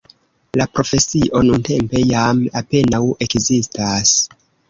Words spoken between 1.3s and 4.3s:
nuntempe jam apenaŭ ekzistas.